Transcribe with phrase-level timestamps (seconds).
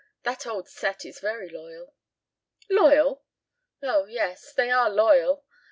[0.23, 1.93] That old set is very loyal."
[2.71, 3.23] "Loyal!
[3.83, 4.51] Oh, yes.
[4.51, 5.45] They are loyal.